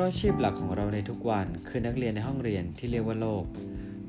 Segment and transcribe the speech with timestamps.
[0.00, 3.44] ราะอาชีพหลักของเราในทุกวันคือนักเรียนในห้องเรียนที่เรียกว่าโลก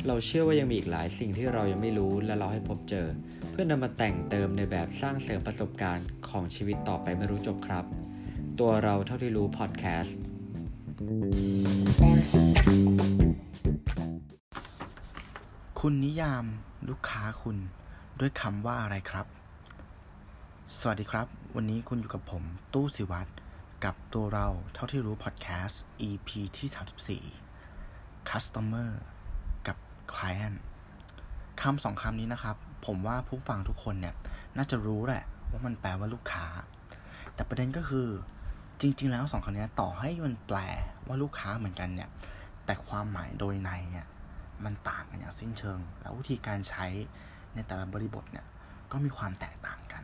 [0.07, 3.07] เราเชื่อว่ายังมีอีกหลายสิ่งที่เรายังไม่รู้และเราให้พบเจอ
[3.52, 7.85] เพื่อนำมาแต่งเติมในแบบสร้างเสริมประสบการณ์ของชีวิตต่อไปไม่รู้จบครับ
[8.59, 10.17] ตัวเราเท่าที่รู้พอดแคสต์
[15.80, 16.45] คุณนิยาม
[16.89, 17.58] ลูกค้าคุณ
[18.20, 19.26] ด้วยคำว่าอะไรครับ
[20.80, 23.31] สวัสดีครับ วันนี้คุณอยู่กับผม ตู้สิวัตร
[23.85, 28.90] กับตัวเราเท่าที่รู้พอดแคสต์ EP ที่ 34 Customer
[29.67, 29.77] กับ
[30.13, 30.57] Client
[31.62, 34.16] คำสองคำนี้นะครับ ผมว่าผู้ฟังทุกคนเนี่ย
[34.57, 36.45] น่าจะรู้แหละว่ามันแปลว่าลูกค้า
[37.35, 38.07] แต่ประเด็นก็คือ
[38.81, 40.59] จริง ๆ แล้วสองคำนี้ต่อให้มันแปล
[41.07, 42.09] ว่าลูกค้าเหมือนกันเนี่ย
[42.66, 44.07] แต่ความหมายโดยในเนี่ย
[44.66, 46.85] มันต่างกันอย่างสิ้นเชิง แล้ววิธีการใช้
[47.54, 48.45] ในแต่ละบริบทเนี่ย
[48.91, 50.04] ก็มีความแตกต่างกัน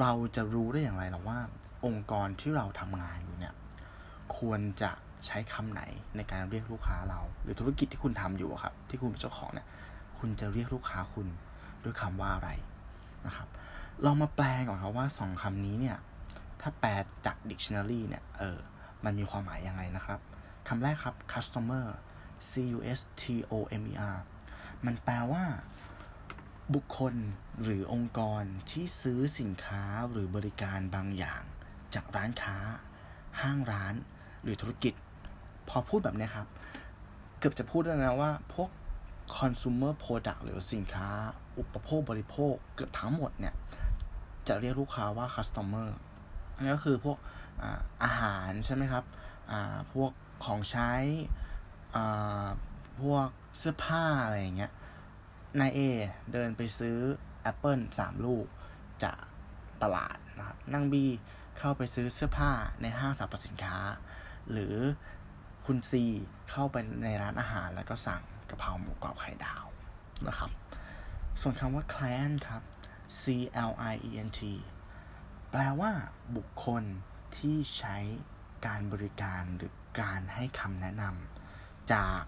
[0.00, 1.38] เราจะรู้ได้อย่างไรหรอว่า
[1.84, 3.54] องค์กรที่เราทำงานอยู่เนี่ย
[4.36, 4.90] ควรจะ
[5.26, 5.82] ใช้คำไหน
[6.16, 9.66] ในการเรียกลูกค้าเรา หรือธุรกิจที่คุณทำอยู่ครับ ที่คุณเป็นเจ้าของเนี่ย
[10.18, 11.26] คุณจะเรียกลูกค้าคุณ
[11.82, 12.50] ด้วยคำว่าอะไร
[13.26, 13.48] นะครับ
[14.02, 15.98] เรามาแปลก่อนครับว่าสองคำนี้เนี่ย
[16.60, 16.90] ถ้าแปล
[17.26, 18.58] จาก dictionary เนี่ย เออ
[19.04, 20.20] มันมีความหมายยังไงนะครับ
[20.68, 21.86] คำแรกครับ customer
[22.50, 24.16] C U S T O M E R
[24.86, 25.44] มันแปลว่า
[26.74, 27.14] บุคคล
[27.62, 31.42] หรือองค์กรที่ซื้อสินค้าหรือบริการบางอย่าง
[31.94, 32.56] จากร้านค้า
[33.40, 33.94] ห้างร้าน
[34.42, 34.94] หรือธุรกิจ
[35.68, 36.46] พอพูดแบบนี้ครับ
[37.38, 38.70] เกือบจะพูดได้นะว่าพวก
[39.36, 41.08] consumer product หรือสินค้า
[41.58, 43.54] อุปโภคบริโภค เกือบทั้งหมดเนี่ย
[44.48, 45.88] จะเรียกลูกค้าว่า customer
[46.54, 47.18] อันนี้ก็คือพวก
[47.62, 49.04] อาอาหารใช่ไหมครับ
[49.92, 50.10] พวก
[50.44, 50.92] ของใช้
[53.00, 53.28] พวก
[53.58, 54.72] เสื้อผ้าอะไรอย่างเงี้ย
[55.60, 55.80] นายเอ
[56.32, 56.98] เดินไปซื้อ
[57.42, 58.46] แอปเปิลสามลูก
[59.02, 59.18] จาก
[59.82, 61.04] ตลาดนะครับนั่งบี
[61.58, 62.52] เข้าไปซื้อเสื้อผ้า
[62.82, 63.78] ในห้างสรรพสินค้า
[64.50, 64.76] หรือ
[65.66, 66.04] คุณซี
[66.50, 69.64] เข้าไปในร้านอาหารแล้วก็สั่งกะเพราหมูกรอบไข่ดาว
[70.26, 70.50] นะครับ
[71.40, 72.62] ส่วนคำว่า client ครับ
[73.20, 73.22] C
[73.70, 74.40] L I E N T
[75.50, 75.90] แปลว่า
[76.36, 76.82] บุคคล
[77.36, 77.96] ที่ใช้
[78.66, 82.22] การบริการหรือการให้คำแนะนำจาก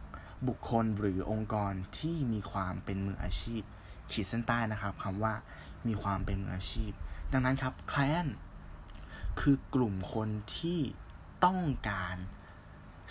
[0.48, 3.62] บุคคลหรือองค์กรที่มีความเป็นมืออาชีพ
[4.10, 5.34] ขีดเส้นใต้นะครับคำว่า
[5.86, 6.92] มีความเป็นมืออาชีพ
[7.32, 8.32] ดังนั้นครับ client
[9.40, 10.80] คือกลุ่มคนที่
[11.44, 12.16] ต้องการ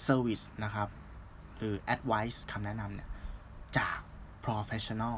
[0.08, 0.90] service นะครับ
[1.58, 3.10] หรือ advice คำแนะนำเนี่ย
[3.78, 4.00] จาก
[4.46, 5.18] professional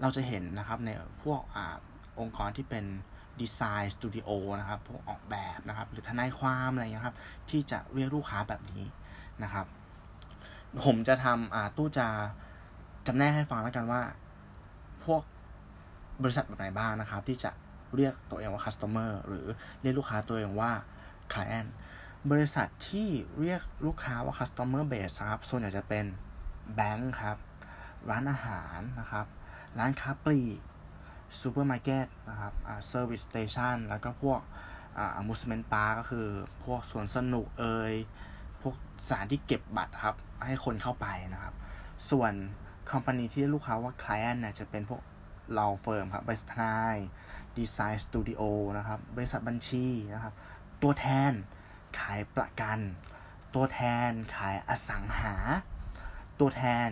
[0.00, 0.90] เราจะเห็นนะครับใน
[1.22, 1.58] พวกอ
[2.20, 2.84] องค์กรที่เป็น
[3.40, 4.28] ดีไซน์สตูดิโอ
[4.60, 7.16] นะครับพวกออกแบบนะครับ หรือทนายความอะไรเงี้ยครับ
[7.50, 8.84] ที่จะเรียกลูกค้าแบบนี้
[9.42, 9.66] นะครับ
[10.84, 12.06] ผมจะทำตู้จะ
[13.06, 14.00] จำแนกให้ฟังแล้วกันว่า
[15.04, 15.22] พวก
[16.22, 17.50] บริษัทแบบไหนบ้างนะครับ ที่จะ
[17.96, 19.46] เรียกตัวเองว่า customer หรือ
[19.80, 20.72] เรียกลูกค้าตัวเองว่า
[21.32, 21.70] client
[22.30, 23.08] บริษัทที่
[23.40, 26.04] เรียกลูกค้าว่า customer base ครับส่วนใหญ่จะเป็น
[26.74, 27.36] แบงค์ครับ
[28.10, 29.26] ร้านอาหารนะครับ
[29.78, 30.58] ร้านค้าปลีก
[31.40, 32.52] ซูเปอร์มาร์เก็ตนะครับ
[32.88, 34.40] service station แล้วก็พวก
[35.16, 36.26] amusement park็คือ
[36.64, 37.94] พวกสวนสนุกเอ่ย
[38.62, 38.74] พวก
[39.06, 41.54] สถานที่เก็บบัตรครับ ให้คนเข้าไปนะครับ
[42.10, 42.32] ส่วน
[42.90, 45.00] company ที่ลูกค้าว่า client เนี่ยจะเป็นพวก
[45.54, 46.96] law firm ครับบริษัททนาย
[47.58, 48.42] design studio
[48.78, 50.34] นะครับบริษัทบัญชีนะครับ
[50.82, 51.32] ตัวแทน
[51.98, 52.78] ขายประกัน
[53.54, 55.34] ตัวแทนขายอสังหา
[56.40, 56.88] ตัวแทน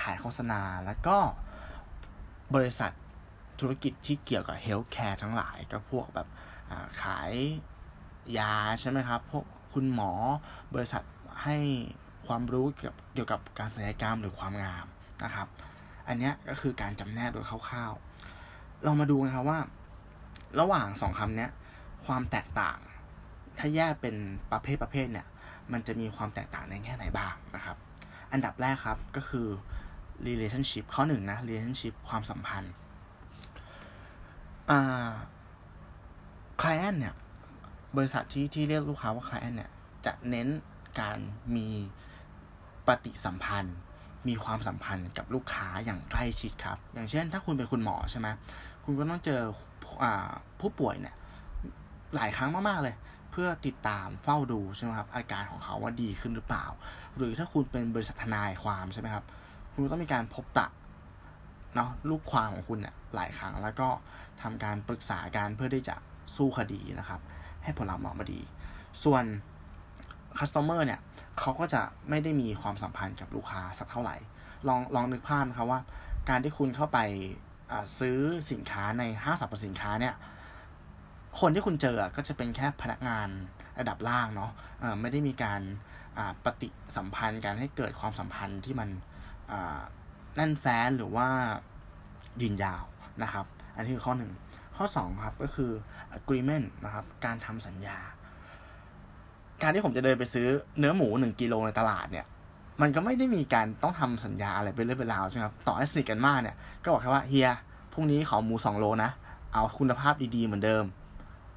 [0.00, 1.18] ขายโฆษณา แล้วก็
[2.54, 2.90] บริษัท
[3.60, 6.28] ธุรกิจที่เกี่ยวกับเฮลท์แคร์ทั้งหลายก็พวกแบบ
[7.02, 7.32] ขาย
[8.38, 10.12] ยาใช่ไหมครับ พวกคุณหมอ
[10.74, 11.02] บริษัท
[11.42, 11.58] ให้
[12.26, 14.86] ความรู้เกี่ยวกับเกี่ยวกับการศัลยกรรมหรือความงาม
[15.24, 15.48] นะครับ
[16.08, 19.58] อันนี้ก็คือการจำแนกโดยคร่าวๆ เรามาดูนะครับว่า
[20.60, 21.48] ระหว่างสองคำนี้
[22.06, 22.78] ความแตกต่าง
[23.58, 24.16] ถ้าแยกเป็น
[24.52, 25.26] ประเภทประเภทเนี่ย
[25.72, 27.76] มันจะมีความแตกต่างในแง่ไหนบ้างนะครับ
[28.32, 29.46] อันดับแรกครับก็คือ
[30.26, 32.72] relationship ข้อหนึ่งนะ relationship ความสัมพันธ์
[34.70, 35.12] อ่า
[36.60, 37.14] client เนี่ย
[37.96, 39.70] บริษัทที่ที่เรียกลูกค้าว่า client เนี่ย
[40.06, 40.48] จะเน้น
[41.00, 41.18] การ
[41.56, 41.68] มี
[42.86, 43.76] ปฏิสัมพันธ์
[44.28, 48.28] มีความสัมพันธ์กับลูกค้าอย่างใกล้ชิดครับ อย่างเช่น ถ้าคุณเป็นคุณหมอใช่ไหม
[48.84, 49.40] คุณก็ต้องเจอ
[50.60, 51.14] ผู้ป่วยเนี่ย
[52.14, 52.94] หลายครั้งมากๆเลย
[53.30, 56.66] เพื่อติดตามเฝ้าดูใช่ไหมครับอาการของเขาว่าดีขึ้นหรือเปล่า
[57.16, 59.24] หรือถ้าคุณเป็นบริษัททนายความใช่ไหมครับ
[59.72, 60.66] คุณต้องมีการพบตะ
[61.74, 63.88] เนาะลูกความของคุณเนี่ยหลายครั้งแล้วก็
[64.42, 65.96] ทำการปรึกษาการเพื่อที่จะ
[66.36, 67.20] สู้คดีนะครับ
[67.62, 68.40] ให้ผลลัพธ์ออกมาดี
[69.04, 69.24] ส่วน
[70.38, 71.00] คัสเตอร์เนี่ย
[71.40, 74.16] เขาก็จะไม่ได้มีความสัมพันธ์กับลูกค้าสักเท่าไหร่
[74.68, 75.80] ลองลองนึกภาพนะครับว่า
[76.28, 76.98] การที่คุณเข้าไป
[77.98, 78.18] ซื้อ
[78.50, 80.14] สินค้าในห้างสรรพสินค้าเนี่ย
[81.40, 83.28] คนที่คุณเจอก็จะเป็นแค่พนักงาน
[83.78, 85.60] ระดับล่างเนาะะไม่ได้มีการ
[86.44, 88.88] ปฏิสัมพันธ์กันให้เกิดความสัมพันธ์ที่มัน
[90.36, 91.28] แน่นแฟ้นหรือว่า
[92.42, 92.84] ยืนยาว
[93.22, 94.32] นะครับ อันนี้คือข้อหนึ่ง
[94.76, 95.70] ข้อ2ครับก็คือ
[96.18, 97.98] agreement นะครับ การทำสัญญา
[99.62, 100.46] การที่ผมจะเดินไปซื้อ
[100.78, 102.26] เนื้อหมูหนึ่งกิโลในตลาดเนี่ย
[102.80, 107.50] มันก็ไม่ได้มีการต้องทำสัญญาอะไรเป็นเรื่องเป็นราวใช่ไหมครับต่อให้สนิทกันมากเนี่ย ก็บอกแค่ว่าเฮีย
[107.92, 109.10] พรุ่งนี้ขอหมูสองโลนะ
[109.52, 110.84] เอาคุณภาพดีๆเหมือนเดิม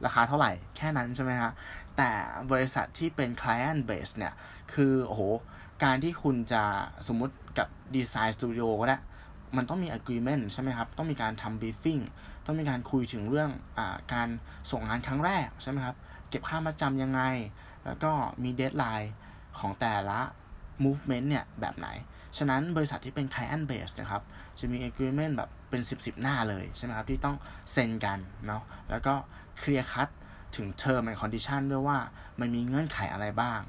[0.05, 1.51] ราคาเท่าไหร่แค่นั้นใช่ไหมฮะ
[1.97, 2.09] แต่
[2.51, 4.33] บริษัทที่เป็น client base เนี่ย
[4.73, 5.21] คือโอ้โห
[5.83, 6.63] การที่คุณจะ
[7.07, 8.97] สมมุติกับดีไซน์สตูดิโอก็ได้
[9.57, 12.01] มันต้องมี agreement ใช่ไหมครับ ต้องมีการทำ briefing
[12.45, 13.79] ต้องมีการคุยถึงเรื่องอ
[14.13, 14.27] การ
[14.71, 15.95] ส่งงานครั้งแรกใช่ไหมครับ
[16.29, 17.21] เก็บค่ามาจำยังไง
[17.85, 18.11] แล้วก็
[18.43, 19.07] มี deadline
[19.59, 20.19] ของแต่ละ
[20.83, 21.87] movement เนี่ย แบบไหน
[22.37, 24.23] ฉะนั้นบริษัทที่เป็น client base นะครับ
[24.59, 27.37] จะมี agreement แบบเป็น 10 10 หน้าเลยใช่ไหมครับ ที่ต้อง
[27.71, 29.13] เซ็นกันเนาะแล้วก็
[29.59, 30.07] เคลียร์คัด
[30.55, 31.99] ถึง term and condition ด้วยว่า
[32.39, 33.59] มันมีเงื่อนไขอะไรบ้าง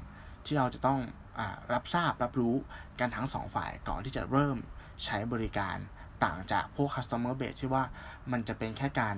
[0.45, 0.99] ที่เราจะต้อง
[1.39, 1.41] อ
[1.73, 2.55] รับทราบรับรู้
[2.99, 4.57] กันทั้งสองฝ่ายก่อนที่จะเริ่ม
[5.05, 5.77] ใช้บริการ
[6.23, 7.83] ต่างจากพวก customer base ที่ว่า
[8.31, 9.17] มันจะเป็นแค่การ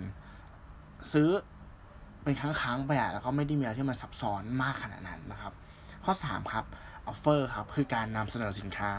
[1.14, 1.30] ซื้อ
[2.24, 5.54] เป็นครั้งๆไปอะแล้วก็ไม่ได้มีอะไรที่มันซับซ้อนมากขนาดนั้นนะครับ
[6.06, 6.66] ข้อ 3 ครับ
[7.12, 8.92] offer ครับ คือการนำเสนอสินค้า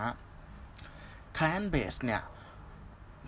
[1.37, 2.23] client base เนี่ย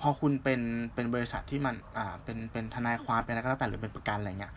[0.00, 0.60] พอคุณเป็น
[0.94, 4.54] เป็นบริษัทที่มันอ่าเป็นเป็นทนายความเป็นอะไรก็แล้วแต่หรือเป็นประกันอะไรเงี้ย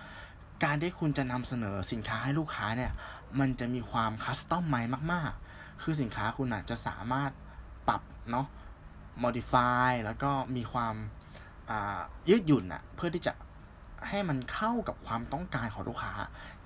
[0.64, 2.92] การที่คุณจะนำเสนอสินค้าให้ลูกค้าเนี่ย
[3.40, 4.76] มันจะมีความคัสตอมไม
[5.14, 7.32] มาก ๆ คือสินค้าคุณอาจจะสามารถ
[7.88, 8.02] ปรับ
[8.32, 8.48] เนาะ
[9.24, 10.96] modify แล้วก็มีความ
[12.30, 13.34] ยืดหยุ่นอะเพื่อที่จะ
[14.08, 16.14] ให้มันเข้ากับความต้องการของลูกค้า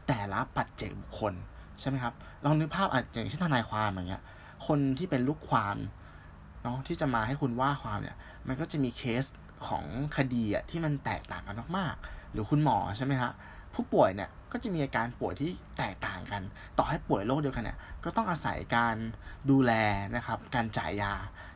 [0.08, 1.34] แต่ละปัจเจกบุคคล
[1.80, 2.14] ใช่ไหมครับ
[2.46, 4.24] ลองนึกภาพอาจจะอย่างเช่นทนายความอย่างเงี้ย
[4.68, 5.78] คนที่เป็นลูกความ
[6.64, 8.18] เนาะที่จะมาให้คุณว่าความเนี่ย
[8.48, 9.24] มันก็จะมีเคส
[9.68, 9.86] ของ
[10.18, 13.32] คดีอะที่มันแตกต่างกันมากๆ หรือคุณหมอใช่ไหมฮะ
[13.74, 16.42] ผู้ป่วยเนี่ยก็จะมีอาการป่วยที่แตกต่างกัน
[16.78, 18.96] ต่อให้ป่วยโรคเดียวกันเนี่ย ก็ต้องอาศัยการ
[19.50, 19.72] ดูแล
[20.16, 21.14] นะครับ การจ่ายยา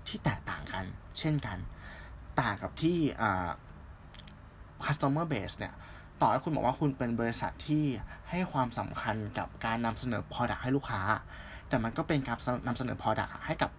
[0.07, 0.85] ที่แตกต่างกัน
[1.19, 1.57] เช่นกัน
[2.41, 3.49] ต่างกับที่อ่า
[4.85, 5.73] customer base เนี่ย
[6.21, 7.83] ต่อให้คุณบอกว่าคุณเป็นบริษัทที่
[8.29, 11.01] ให้ความสำคัญกับการนำเสนอ product ให้ลูกค้า
[11.69, 12.37] แต่มันก็เป็นการ
[12.67, 13.71] นำเสนอ product ให้กับ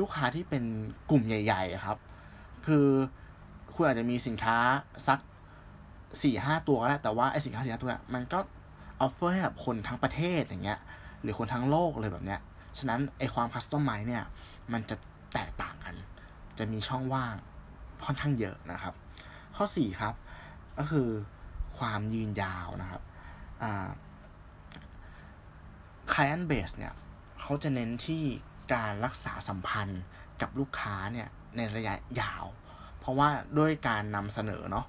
[0.00, 0.64] ลูกค้าที่เป็น
[1.10, 1.98] กลุ่มใหญ่ ๆ ครับ
[2.66, 2.86] คือ
[3.74, 4.56] คุณอาจจะมีสินค้า
[5.08, 5.18] สัก
[6.22, 8.38] สี่ห้าตัวก็ได้แต่ว่าไอสินค้าสี่ห้าตัวนี้มันก็
[9.00, 10.80] offer ให้กับคนทั้งประเทศอย่างเงี้ย
[11.22, 12.40] หรือคนทั้งโลกเลยแบบเนี้ย
[12.78, 14.24] ฉะนั้นไอความ customize เนี่ย
[14.72, 14.96] มันจะ
[15.34, 15.94] แตกต่างกัน
[16.58, 17.34] จะมีช่องว่าง
[18.04, 18.94] ค่อนข้างเยอะนะครับ
[19.56, 20.14] ข้อสี่ครับ
[20.78, 21.08] ก็คือ
[21.82, 23.02] ความยืนยาวนะครับ
[23.62, 23.88] อ่า
[26.12, 26.94] client base เนี่ย
[27.40, 28.22] เขาจะเน้นที่
[28.74, 30.02] การรักษาสัมพันธ์
[30.40, 32.44] กับลูกค้าเนี่ยในระยะยาว
[33.00, 34.86] เพราะว่าด้วยการนำเสนอเนาะ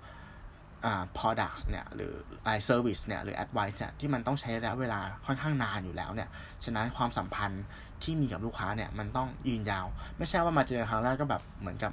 [0.85, 2.13] อ่า products เนี่ยหรือ
[2.43, 6.29] ไอ service เนี่ยหรือ advice เนี่ยที่มันต้องใช้ระยะเวลาค่อนข้างนานอยู่แล้วเนี่ย
[6.65, 7.63] ฉะนั้นความสัมพันธ์
[8.03, 9.85] ที่มีกับลูกค้าเนี่ยมันต้องยืนยาว
[10.17, 11.91] ไม่ใช่ว่ามาเจอครั้งแรกก็แบบเหมือนกับ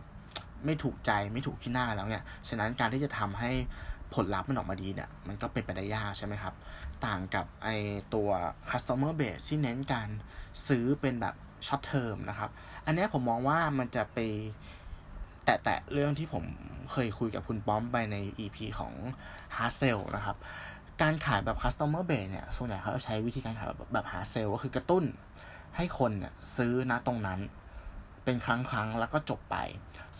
[0.64, 3.50] ไม่ถูกใจไม่ถูกขี้หน้าแล้วเนี่ยฉะนั้นการที่จะทำให้
[4.14, 6.54] ผลลัพธ์มันออกมาดีเนี่ย มันก็เป็นไปได้ยากใช่ไหมครับ
[7.06, 7.68] ต่างกับไอ
[8.14, 8.28] ตัว
[8.70, 10.08] customer base ที่เน้นการ
[10.68, 11.34] ซื้อเป็นแบบ
[11.66, 12.50] short term นะครับ
[12.86, 14.18] อันนี้ผมมองว่ามันจะไป
[15.64, 16.44] แตะเรื่องที่ผม
[16.92, 18.92] เคยคุยกับคุณป้อมไปใน EP ของ
[19.56, 20.36] Hard Sell นะครับ
[21.02, 25.04] การขายแบบ Customer Base เนี่ย ส่วนใหญ่เขาจะใช้วิธีการขายแบบแบบ Hard Sell ก็คือกระตุ้น
[25.76, 27.40] ให้คนเนี่ยซื้อนะตรงนั้น
[28.24, 29.56] เป็นครั้งครั้งแล้วก็จบไป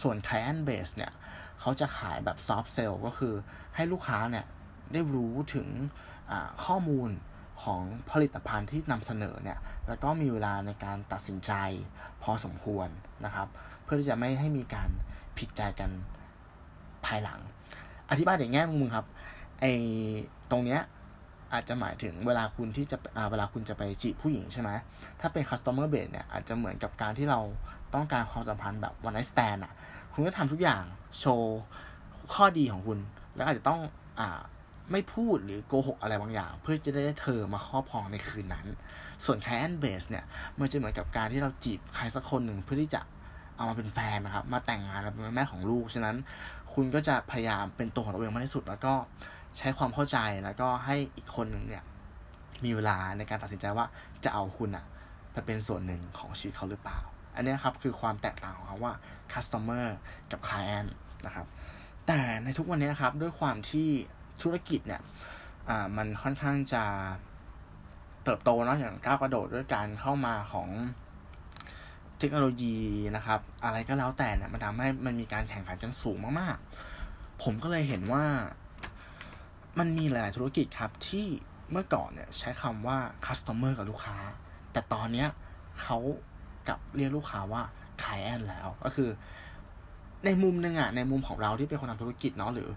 [0.01, 1.13] ส่วน Client Base เนี่ย
[1.61, 3.35] เขาจะขายแบบ Soft Sell ก็คือ
[3.77, 4.45] ให้ลูกค้าเนี่ย
[4.93, 5.69] ได้รู้ถึง
[6.65, 7.11] ข้อมูล
[7.63, 11.53] ของผลิตภัณฑ์ที่นำเสนอเนี่ย แล้วก็มีเวลาในการตัดสินใจ
[12.23, 12.89] พอสมควร
[13.25, 13.49] นะครับ
[13.85, 14.91] เพื่อที่จะไม่ให้มีการ
[15.39, 15.91] ผิดใจกัน
[17.07, 17.41] ภายหลัง
[18.11, 19.07] อธิบายในแง่มุมครับ
[19.61, 19.65] ไอ
[20.51, 20.81] ตรงเนี้ย
[21.53, 22.97] อาจจะหมายถึงเวลาคุณที่จะ
[23.31, 24.71] เวลาคุณจะไปจีบผู้หญิงใช่ไหม
[25.21, 27.41] ถ้าเป็น customer base เนี่ยอาจจะเหมือนกับการที่เรา
[27.95, 29.75] ต้องการความสัมพันธ์แบบ one night stand อะ
[30.13, 30.83] คุณก็ทำทุกอย่าง
[31.19, 31.61] โชว์
[32.33, 32.99] ข้อดีของคุณ
[33.35, 33.81] แล้วอาจจะต้อง
[34.21, 34.41] อ่า
[34.93, 38.67] ไม่พูดหรือโกหกอะไรบางอย่าง เพื่อจะได้เธอมาครอบครองในคืนนั้น
[39.25, 40.25] ส่วน client base เนี่ย
[40.59, 43.01] มันจะเหมือนกับการที่เราจีบใครสักคนหนึ่งเพื่อที่จะ
[43.57, 46.17] เอามาเป็นแฟนนะครับ มาแต่งงานเป็นแม่ของลูก ฉะนั้น
[46.75, 48.95] คุณก็จะพยายามเป็นตัวของตัวเองมากที่สุด แล้วก็
[49.59, 51.85] ใช้ความเข้าใจแล้วก็ให้อีกคนหนึ่งเนี่ย
[52.65, 53.87] มีเวลาในการตัดสินใจว่า
[54.25, 54.85] จะเอาคุณอะ
[55.33, 56.99] ไปเป็นส่วนหนึ่งของชีวิตเขาหรือเปล่า
[57.35, 58.95] อันนี้ครับคือความแตกต่างของเขาว่า
[59.33, 59.87] customer
[60.31, 60.91] กับ client
[61.27, 61.47] นะครับ
[62.07, 63.89] แต่ในทุกวันนี้ครับด้วยความที่
[64.43, 65.03] ธุรกิจเนี่ย
[65.97, 66.85] มันค่อนข้างจะ
[68.25, 70.69] เติบโตเนาะอย่างก้าวกระโดดด้วยการเข้ามาของ
[72.19, 72.77] เทคโนโลยี
[73.17, 78.25] นะครับ อะไรก็แล้วแต่เนี่ยมันทำให้มันมีการแข่งขันกันสูงมากๆ ผมก็เลยเห็นว่า
[79.79, 81.27] มันมีหลายธุรกิจครับที่
[81.71, 84.17] เมื่อก่อนเนี่ยใช้คำว่า customer กับลูกค้า
[84.73, 85.29] แต่ตอนเนี้ย
[85.83, 85.99] เขา
[86.71, 87.63] กับเรียกลูกค้าว่า
[88.03, 89.11] client แล้ว ก็คือ
[90.25, 92.69] ในมุมหนึ่งอะในมุมของเราที่เป็นคนทำธุรกิจเนาะหรือ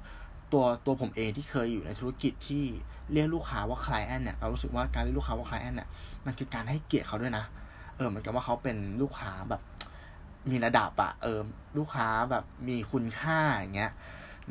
[0.51, 2.63] ตัวตัวผมเองที่เคยอยู่ในธุรกิจที่
[3.12, 5.89] เรียกลูกค้าว่า client เนี่ยเรารู้สึกว่าการเรียกลูกค้าว่า client เนี่ย
[6.25, 7.45] มันคือการให้เกียรติเขาด้วยนะ
[7.97, 9.62] เออเหมือนกับว่าเขาเป็นลูกค้าแบบ
[10.50, 11.39] มีระดับอะเออ
[11.77, 13.91] ลูกค้าแบบมีคุณค่าอย่างเงี้ย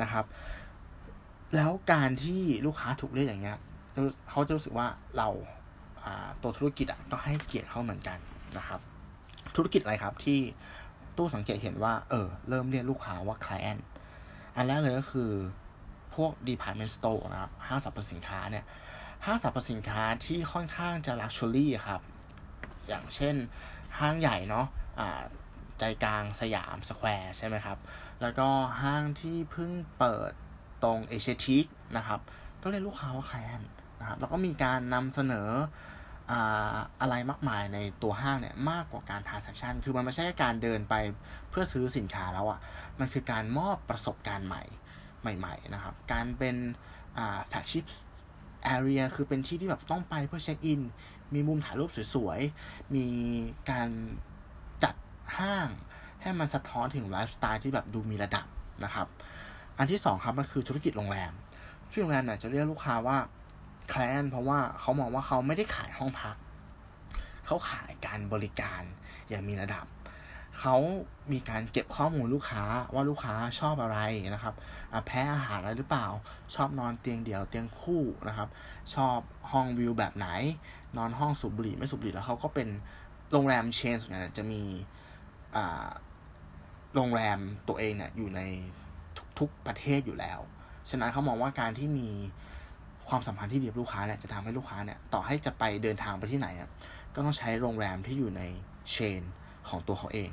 [0.02, 0.24] นะครับ
[1.56, 3.58] แล้วการที่ลูกค้าถูกเรียกอย่างเงี้ย
[4.30, 5.28] เขาจะรู้สึกว่าเรา
[6.42, 8.18] ตัวธุรกิจอะก็ให้เกียรติเขาเหมือนกัน
[8.58, 8.80] นะครับ
[9.56, 10.40] ธุรกิจอะไรครับที่
[11.16, 13.82] ตู้สังเกตเห็นว่า เออ เริ่มเรียกลูกค้าว่า client
[14.56, 15.30] อันแรกเลยก็คือ
[16.14, 18.64] พวก department store นะครับห้างสรรพสินค้าเนี่ย
[19.26, 22.00] ห้างสรรพสินค้าที่ค่อนข้างจะ luxury ครับ
[22.88, 23.34] อย่างเช่น
[23.98, 25.08] ห้างใหญ่เนาะะ
[25.78, 27.78] ใจกลางสยามสแควร์ใช่ไหมครับ
[28.20, 28.48] แล้วก็
[28.82, 30.32] ห้างที่เพิ่งเปิด
[30.82, 31.64] ตรงเอเชียทิก
[31.96, 32.20] นะครับ
[32.62, 33.60] ก็เรียกลูกค้าว่า client
[34.00, 35.48] นะครับ แล้วก็มีการนำเสนอ
[37.00, 40.94] อะไรมากมายในตัวห้างเนี่ยมากกว่าการ transaction คือมันไม่ใช่การเดินไป
[41.50, 42.60] เพื่อซื้อสินค้าแล้วอะ่ะ
[42.98, 44.62] มันคือการมอบประสบการณ์ใหม่
[45.38, 46.56] ใหม่ๆนะครับ การเป็น
[47.48, 47.84] flagship
[48.64, 50.80] area คือเป็นที่ที่แบบต้องไปเพื่อเช็คอิน
[51.34, 53.06] มีมุมถ่ายรูปสวยๆ มี
[53.70, 53.88] การ
[54.84, 54.94] จัด
[55.38, 55.68] ห้าง
[56.22, 58.46] ให้มันสะท้อนถึงไลฟ์สไตล์ที่แบบดูมีระดับ
[58.84, 59.06] นะครับ
[59.78, 61.32] อันที่สองครับก็คือธุรกิจโรงแรม
[61.90, 63.18] ที่โรงแรมเนี่ยจะเรียกลูกค้าว่า
[63.88, 66.36] แคลนเพราะว่าเขามองว่าเขาไม่ได้ขายห้องพัก
[67.46, 68.82] เขาขายการบริการ
[69.28, 69.86] อย่างมีระดับ
[70.60, 70.76] เขา
[71.32, 73.98] มีการเก็บข้อมูลลูกค้าว่าลูกค้าชอบอะไร
[74.34, 74.54] นะครับ
[75.06, 76.06] แพ้อาหารอะไรหรือเปล่า
[76.54, 78.48] ชอบนอนเตียงเดี่ยวเตียงคู่นะครับ
[78.94, 79.18] ชอบ
[79.52, 80.28] ห้องวิวแบบไหน
[80.96, 82.68] นอนห้องสูบบุหรี่ไม่สูบบุหรี่แล้วเขาก็เป็น
[83.32, 84.62] โรงแรมเชนส่วนใหญ่จะมี
[86.94, 88.40] โรงแรมตัวเองเนี่ยอยู่ใน
[89.38, 90.40] ทุกๆประเทศอยู่แล้ว
[90.90, 92.10] ฉะนั้นเขามองว่าการที่มี
[93.12, 96.68] ความสัมพันธ์ที่ดีกับลูกค้าเนี่ยจะทำให้ลูกค้าเนี่ยต่อให้จะไปเดินทางไปที่ไหนอะ
[97.14, 98.42] ก็ต้องใช้โรงแรมที่อยู่ใน
[98.90, 99.22] เชน
[99.68, 100.30] ของตัวเขาเอง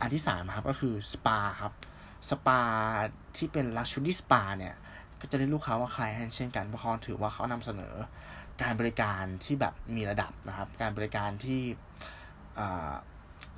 [0.00, 1.72] อันที่สามครับก็คือสปาครับ
[2.30, 2.60] สปา
[3.36, 4.74] ที่เป็น luxury spa เนี่ย
[5.20, 7.94] ก็จะเรียกลูกค้าว่า client เช่นกันเพราะเขาถือว่าเขานำเสนอ
[8.62, 11.60] การบริการที่แบบมีระดับนะครับ การบริการที่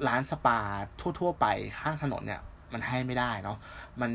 [0.07, 0.59] ร้านสปา
[1.21, 1.47] ทั่ว ๆ ไป
[1.81, 2.41] ข้างถนนเนี่ย
[2.73, 3.59] มันให้ไม่ได้เนาะ
[4.01, 4.13] มัน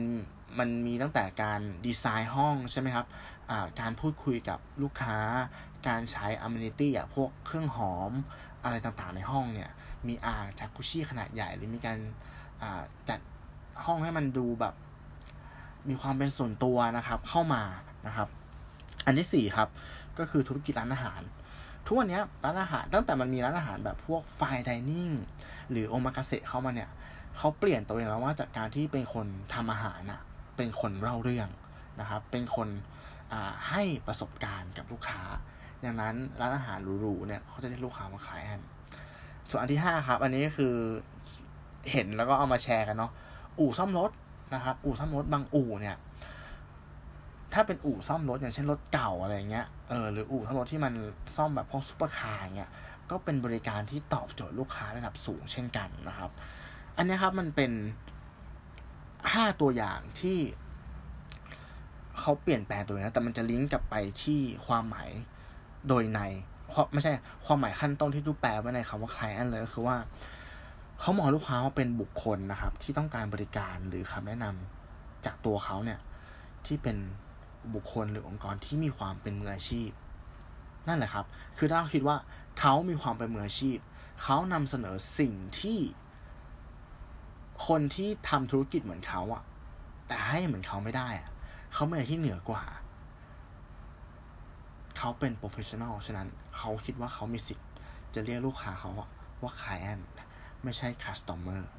[0.59, 3.05] มันมีตั้งแต่การดีไซน์ห้องใช่ไหมครับ
[3.79, 5.17] การพูดคุยกับลูกค้า
[5.87, 8.11] การใช้ amenity อะพวกเครื่องหอม
[8.63, 9.69] อะไรต่างๆในห้องเนี่ย
[10.07, 11.97] มีอ่างจากกุชี่ขนาดใหญ่ หรือมีการ
[13.09, 13.19] จัด
[13.85, 14.73] ห้องให้มันดูแบบ
[15.89, 17.63] มีความเป็นส่วนตัวนะครับ เข้ามา
[18.07, 18.27] นะครับ
[19.05, 19.69] อันที่สี่ครับ
[20.19, 21.21] ก็คือธุรกิจร้านอาหาร
[21.85, 25.09] ทุกวันนี้ร้านอาหารตั้งแต่มันมีร้านอาหารแบบพวกไฟดิเนิ่ง
[25.71, 26.89] หรือโอมากาเสะเข้ามาเนี่ย
[27.37, 30.21] เขาเปลี่ยนตัวเองแล้วว่าจากการที่เป็นคนทำอาหารน่ะ
[30.57, 31.49] เป็นคนเล่าเรื่อง
[31.99, 32.67] นะครับ เป็นคน
[33.69, 35.21] ให้ประสบการณ์กับลูกค้า
[35.83, 38.61] ดังนั้นร้านอาหารหรูๆเนี่ยเขาจะเรียกลูกค้าว่า client
[39.49, 40.73] ส่วนอันที่ห้าครับ อันนี้ก็คือ
[41.91, 43.11] เห็นแล้วก็เอามาแชร์กันเนาะ
[43.59, 44.11] อู่ซ่อมรถ
[44.53, 45.97] นะครับอู่ซ่อมรถบางอู่เนี่ย
[47.53, 50.93] ถ้าเป็นอู่ซ่อมรถอย่างเช่นรถเก่าอะไรเงี้ยเออหรืออู่ซ่อมรถที่มัน
[51.35, 52.71] ซ่อมแบบพวกซุปเปอร์คาร์เงี้ย
[53.09, 56.31] ก็เป็นบริการที่ตอบโจทย์ลูกค้าระดับสูงเช่นกันนะครับ
[56.97, 57.71] อันนี้ครับมันเป็น
[59.33, 60.37] ห้าตัวอย่างที่
[62.21, 65.09] เขาเปลี่ยนแปลงตัวนะแต่มันจะลิงก์กลับไปที่ความหมาย
[65.87, 66.21] โดยใน
[66.93, 67.11] ไม่ใช่
[67.45, 69.97] ความหมายขั้นต้นที่ทูแปลไว้ในคำว่า client เลยคือว่า
[70.99, 75.99] เขามองลูกค้าว่าเป็นบุคคลนะครับ ที่ต้องการบริการหรือคำแนะนำจากตัวเขาเนี่ย
[76.65, 76.97] ที่เป็น
[77.73, 79.89] บุคคลหรือองค์กรที่มีความเป็นมืออาชีพ
[80.87, 81.25] นั่นแหละครับ
[81.57, 82.17] คือถ้าคิดว่า
[82.59, 83.77] เขามีความเป็นมืออาชีพ
[84.23, 85.79] เขานำเสนอสิ่งที่
[87.67, 89.43] คนที่ทำธุรกิจเหมือนเขาอะ
[90.07, 91.29] แต่ให้เหมือนเขาไม่ได้อะ
[91.73, 92.63] เขาไม่ได้ที่เหนือกว่า
[94.97, 97.69] เขาเป็น professional ฉะนั้นเขาคิดว่าเขามีสิทธิ์
[98.13, 98.91] จะเรียกลูกค้าเขา
[99.41, 100.01] ว่า client
[100.63, 101.71] ไม่ใช่ customer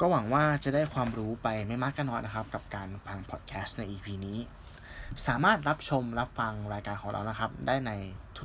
[0.00, 4.38] ก็หวังว่าจะได้ความรู้ไปไม่มากก็น้อยนะครับ กับการฟังพอดแคสต์ใน EP นี้
[5.28, 7.92] สามารถรับชมรับฟังรายการของเรานะครับ ได้ใน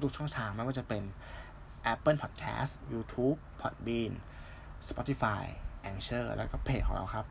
[0.03, 1.03] ทุกๆช่องทางไม่ว่าจะเป็น
[1.93, 4.11] Apple Podcast YouTube Podbean
[4.87, 5.43] Spotify
[5.89, 7.25] Anchor แล้วก็เพจของเราครับ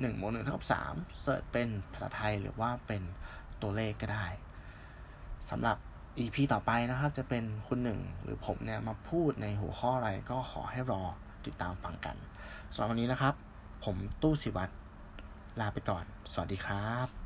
[0.00, 3.02] หนึ่งบวกหนึ่งเท่ากับสามเสิร์ชเป็นภาษาไทยหรือว่าเป็น
[3.62, 4.26] ตัวเลขก็ได้
[5.50, 5.76] สำหรับ
[6.18, 11.02] EP ต่อไปนะครับ จะเป็นคุณหนึ่งหรือผมเนี่ยมาพูดในหัวข้ออะไรก็ขอให้รอ
[11.46, 12.16] ติดตามฟังกัน
[12.72, 13.34] สำหรับวันนี้นะครับ
[13.84, 14.72] ผมตู้สิวัตร
[15.60, 17.25] ลาไปก่อน สวัสดีครับ